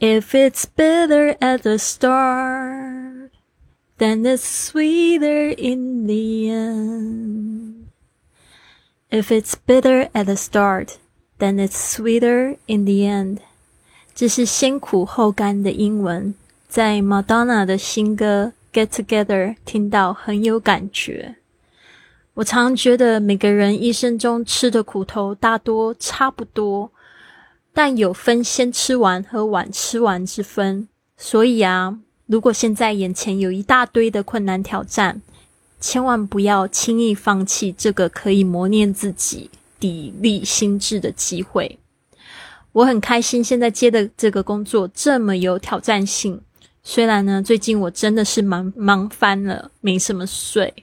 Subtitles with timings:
[0.00, 3.30] If it's bitter at the start,
[3.98, 7.86] then it's sweeter in the end.
[9.10, 10.98] If it's bitter at the start,
[11.38, 13.38] then it's sweeter in the end.
[14.14, 16.34] 这是先苦后甘的英文，
[16.68, 21.36] 在 Madonna 的新歌《Get Together》听到很有感觉。
[22.34, 26.90] 我常觉得每个人一生中吃的苦头大多差不多。
[27.73, 35.21] 但有分先吃完和晚吃完之分，所以啊，如果现在眼前有一大堆的困难挑战，
[35.79, 41.79] 千万不要轻易放弃这个可以磨练自己、砥砺心智的机会。
[42.73, 46.41] 我很开心现在接的这个工作这么有挑战性，
[46.83, 50.73] 虽然呢，最近我真的是忙忙翻了，没什么睡。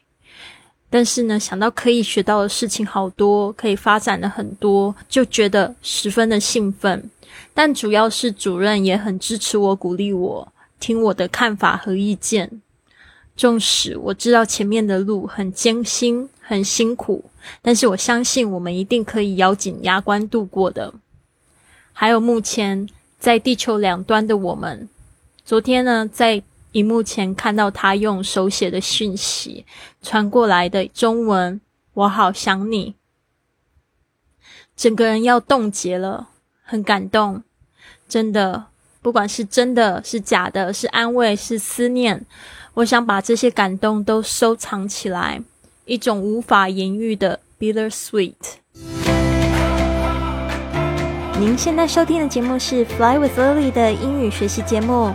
[0.90, 7.10] 但是呢，想到可以学到的事情好多，可以发展的很多，就觉得十分的兴奋。
[7.52, 12.62] 但主要是主任也很支持我，鼓励我，听我的看法和意见。
[13.36, 17.22] 纵使我知道前面的路很艰辛、很辛苦，
[17.60, 20.94] 但是我相信我们一定可以咬紧牙关度过的。
[21.92, 24.88] 还有目前在地球两端的我们，
[25.44, 26.42] 昨天呢，在。
[26.72, 29.64] 荧幕前看到他用手写的讯息
[30.02, 31.60] 传过来的中文，
[31.94, 32.94] 我好想你，
[34.76, 36.28] 整个人要冻结了，
[36.62, 37.42] 很感动，
[38.08, 38.66] 真的，
[39.00, 42.26] 不管是真的是假的，是安慰是思念，
[42.74, 45.42] 我想把这些感动都收藏起来，
[45.86, 48.34] 一种无法言喻的 bitter sweet。
[51.40, 55.14] 您现在收听的节目是 Fly with Lily 的英语学习节目。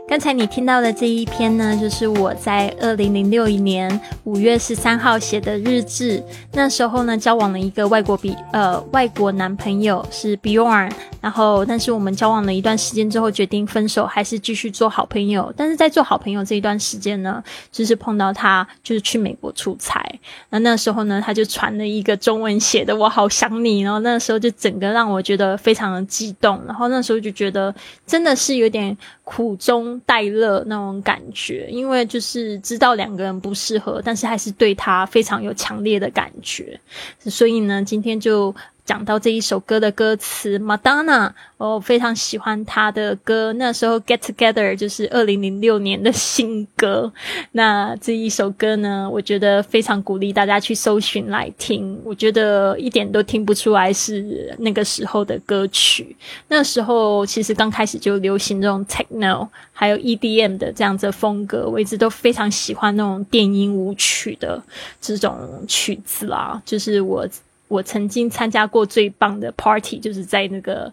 [0.11, 3.89] 刚才你听到的这一篇呢，就是我在二零零六年
[4.25, 6.21] 五月十三号写的日志。
[6.51, 10.91] 那时候呢，交往了一个外国比呃外国男朋友是 Bjorn，
[11.21, 15.53] 然后但是我们交往了一段时间之后决定分手，还是继续做好朋友。
[15.55, 17.41] 但是在做好朋友这一段时间呢，
[17.71, 20.03] 就是碰到他就是去美国出差。
[20.49, 26.61] 那那时候呢，他就传了一个中文写的“我好想你”，然后那时候就整个让我觉得非常的激动。
[26.67, 27.73] 然后那时候就觉得
[28.05, 30.00] 真的是有点苦中。
[30.05, 36.79] 带乐那种感觉，因为就是知道两个人不适合，但是还是对他非常有强烈的感觉，
[37.19, 38.53] 所以呢，今天就。
[38.91, 43.53] 讲到这一首歌的歌词，Madonna，我非常喜欢她的歌。
[43.53, 47.09] 那时候《Get Together》就是二零零六年的新歌。
[47.53, 51.97] 那这一首歌呢，我觉得非常鼓励大家去搜寻来听。
[52.03, 56.13] 我觉得一点都听不出来是那个时候的歌曲。
[56.49, 61.65] 那时候其实刚开始就流行这种 Techno，还有 EDM 的这样子风格。
[61.69, 64.61] 我一直都非常喜欢那种电音舞曲的
[64.99, 67.25] 这种曲子啦，就是我。
[67.71, 70.91] 我曾经参加过最棒的 party，就是在那个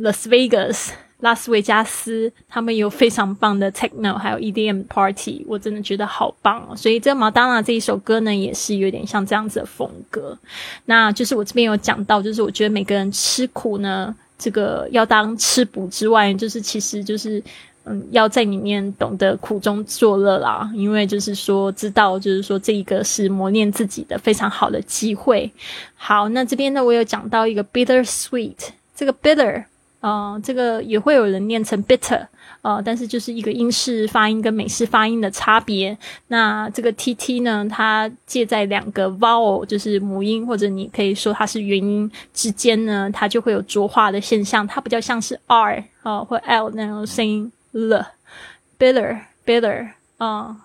[0.00, 0.88] Las Vegas
[1.20, 6.74] 拉斯维加斯，他们有非常棒的 techno，还有 EDM party，我真的觉得好棒哦。
[6.74, 10.38] 所以这马当娜这一首歌呢，也是有点像这样子的风格。
[10.86, 17.42] 那就是我这边有讲到，就是我觉得每个人吃苦呢，这个要当吃补之外，就是其实就是。
[17.90, 25.50] 嗯，要在里面懂得苦中作乐啦，因为就是说知道，就是说这一个是磨练自己的非常好的机会。
[25.96, 28.56] 好，那这边呢，我有讲到一个 bitter sweet，
[28.94, 29.64] 这个 bitter，
[30.00, 32.26] 呃，这个也会有人念成 bitter，
[32.60, 35.96] 呃，但是就是一个英式发音跟美式发音的差别。
[36.26, 47.50] 那这个 t t 呢，它介在两个 vowel，就是母音或者你可以说它是元音之间呢，它就会有浊化的现象，它比较像是 r 啊或 l 那种声音。
[47.71, 48.13] 了，
[48.77, 50.57] bitter bitter 啊，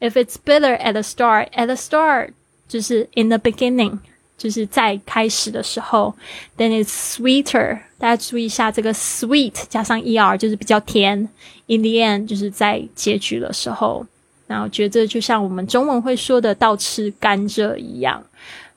[0.00, 2.32] if it's bitter at the start at the start
[2.68, 3.98] 就是 in the beginning
[4.36, 6.14] 就是在开始的时候，
[6.56, 11.28] then it's sweeter 大家注意一下这个 sweet 加上 er 就是比较甜，
[11.66, 14.06] in the end 就是在结局的时候，
[14.47, 18.23] 那我觉得就像我们中文会说的倒吃甘蔗一样。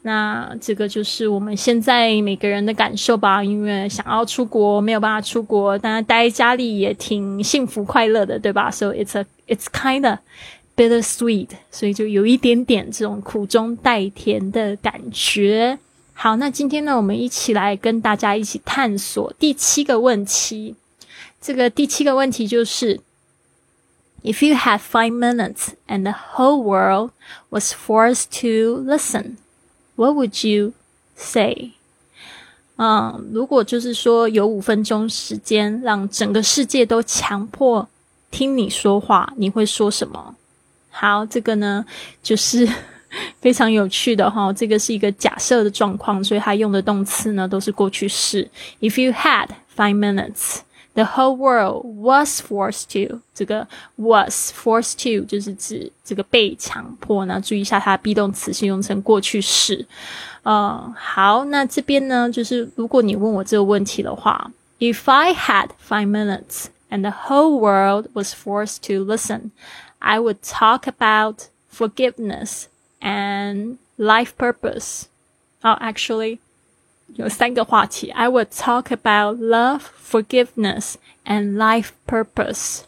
[0.03, 10.21] 那这个就是我们现在每个人的感受吧，因为想要出国没有办法出国，但是待在家里也挺幸福快乐的，对吧？So it's a it's kind of
[10.77, 15.79] bitter sweet，所以就有一点点这种苦中带甜的感觉。
[16.15, 20.77] 好，那今天呢，我们一起来跟大家一起探索第七个问题
[21.41, 23.01] 这个第七个问题就是。
[24.24, 27.12] If you had five minutes and the whole world
[27.50, 29.36] was forced to listen,
[29.96, 30.74] what would you
[31.18, 31.74] say?
[32.78, 37.88] 嗯，如果就是说有五分钟时间，让整个世界都强迫
[38.32, 40.36] 听你说话，你会说什么？
[40.90, 41.86] 好，这个呢
[42.24, 42.68] 就是
[43.42, 44.54] 非常有趣的哈。
[44.54, 48.50] 这个是一个假设的状况，所以它用的动词呢都是过去式。
[48.80, 50.62] If you had five minutes.
[50.96, 57.42] The whole world was forced to 这个 was forced to 就是指这个被强迫呢。
[57.42, 59.86] 注意一下，它的 be 动词是用成过去式。
[60.44, 69.52] 呃，好，那这边呢，就是如果你问我这个问题的话，If I had five minutes and the whole world was forced to listen,
[70.00, 72.66] I would talk about forgiveness
[73.00, 75.06] and life purpose.
[75.64, 76.40] Oh, actually.
[77.17, 80.95] 有三个话题，I would talk about love, forgiveness,
[81.25, 82.81] and life purpose。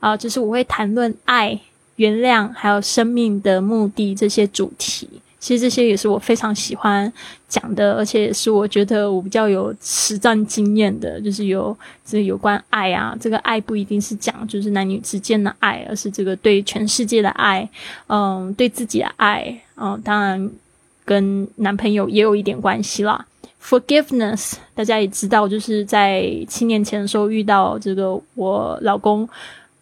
[0.00, 1.60] 啊，就是我会谈论爱、
[1.96, 5.08] 原谅，还有生命的目的这些主题。
[5.40, 7.10] 其实这些也是我非常喜欢
[7.48, 13.16] 讲的，而且也是我觉得我比较有实战经验的，就是有这有关爱啊。
[13.20, 17.68] 这个爱不一定是讲就是男女之间的爱，而是这个对全世界的爱，
[18.08, 20.50] 嗯，对自己的爱，嗯，当然
[21.04, 23.24] 跟男朋友也有一点关系啦。
[23.62, 29.28] Forgiveness，大家也知道，就是在七年前的时候遇到这个我老公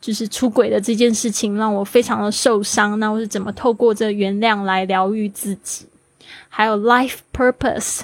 [0.01, 2.99] 就是出轨的这件事情，让我非常的受伤。
[2.99, 5.87] 那我是怎么透过这原谅来疗愈自己？
[6.49, 8.01] 还有 life purpose。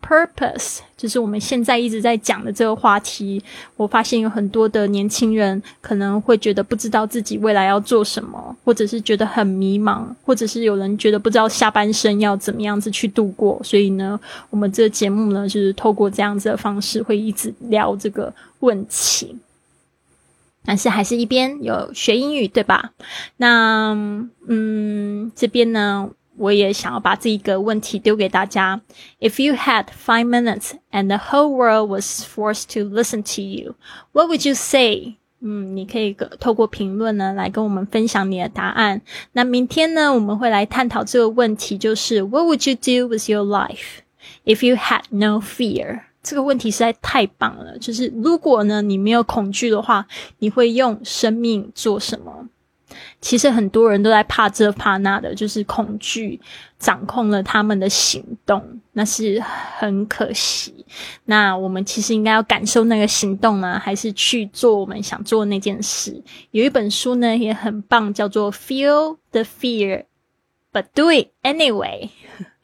[0.00, 3.42] Purpose 就是我们现在一直在讲的这个话题。
[3.76, 13.60] 我发现有很多的年轻人可能会觉得不知道自己未来要做什么，或者是觉得很迷茫，或者是有人觉得不知道下半生要怎么样子去度过。
[13.62, 14.18] 所以呢，
[14.50, 19.36] 我们这个节目呢，就是透过这样子的方式，会一直聊这个问题。
[20.64, 22.92] 但是还是一边有学英语，对吧？
[23.38, 23.94] 那
[24.48, 26.10] 嗯，这边呢？
[26.37, 28.81] 我也想要把这一个问题丢给大家：
[29.19, 33.75] If you had five minutes and the whole world was forced to listen to you,
[34.11, 35.15] what would you say？
[35.45, 39.01] 嗯，你可以透过评论呢来跟我们分享你的答案。
[39.33, 43.99] 那明天呢，我们会来探讨这个问题，就是 What would you do with your life
[44.45, 46.03] if you had no fear？
[46.23, 50.05] 这个问题实在太棒了，就是如果呢你没有恐惧的话，
[50.39, 52.47] 你会用生命做什么？
[53.20, 56.40] 其实很多人都在怕这怕那的，就是恐惧
[56.78, 60.84] 掌控了他们的行动，那是很可惜。
[61.24, 66.22] 那我们其实应该要感受那个行动呢，还是去做我们想做那件事？
[66.50, 70.04] 有一本书呢也很棒，叫做《Feel the Fear
[70.72, 72.08] But Do It Anyway》，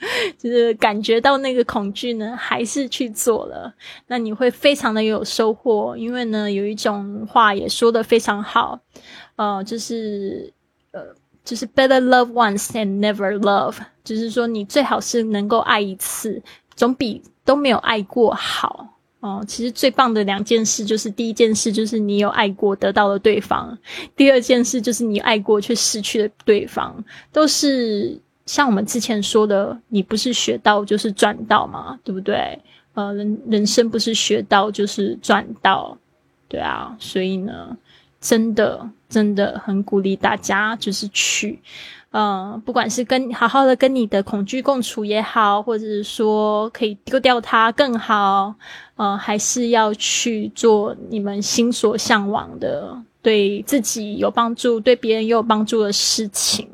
[0.38, 3.72] 就是感觉到那个恐惧呢，还是去做了，
[4.06, 5.96] 那你会非常的有收获。
[5.96, 8.78] 因为呢，有一种话也说的非常好。
[9.36, 10.52] 呃，就是
[10.92, 11.00] 呃，
[11.44, 16.42] 就是 better love once and never love，就是说你最好是能够爱一次，
[16.74, 18.90] 总比都没有爱过好。
[19.20, 23.78] 哦，其实最棒的两件事就是第一件事就是你有爱过得到了对方，
[24.14, 27.02] 第二件事就是你爱过却失去了对方，
[27.32, 32.58] 都是像我们之前说的，你不是学到就是赚到嘛，对不对？
[32.94, 35.96] 呃，人人生不是学到就是赚到，
[36.48, 37.76] 对啊，所以呢。
[38.20, 41.60] 真的，真的很鼓励大家，就是去，
[42.12, 48.54] 嗯，不管是跟好好的跟你的恐惧共处也好，或者是说可以丢掉它更好，
[48.96, 56.66] 嗯，还是要去做你们心所向往的，对自己有帮助、对别人也有帮助的事情，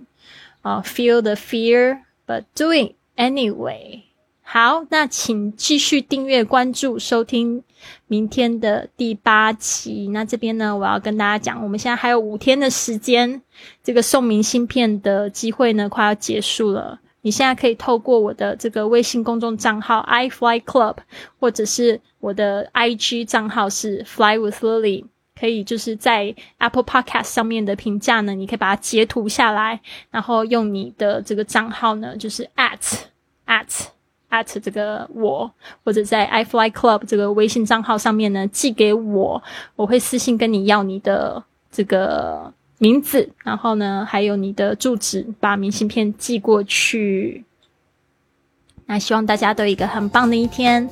[0.62, 4.02] 啊，feel the fear but doing anyway。
[4.42, 7.62] 好，那请继续订阅、关注、收听
[8.08, 10.08] 明天的第八期。
[10.08, 13.42] 那这边呢，我要跟大家讲，我们现在还有五天的时间，
[13.84, 17.00] 这个送明信片的机会呢，快要结束了。
[17.22, 20.96] 你现在可以透过我的这个微信公众账号 i fly club，
[21.38, 25.04] 或者是我的 i g 账号是 fly with lily，
[25.40, 29.80] 可以就是在 Apple Podcast 上面的评价呢，你可以把它截图下来，
[30.10, 33.04] 然后用你的这个账号呢，就是 at
[33.46, 33.86] at。
[34.30, 35.50] at 这个我，
[35.82, 39.42] 或者在 i fly club 这个微信账号上面呢，寄给我，
[39.74, 41.42] 我会私信跟你要你的
[41.72, 47.44] 这个名字，然后呢，还有你的住址，把明信片寄过去。
[48.86, 50.88] 那希望大家都有一个很棒的一天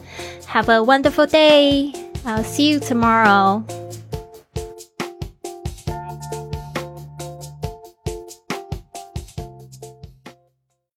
[0.48, 1.94] ，Have a wonderful day.
[2.24, 3.62] I'll see you tomorrow.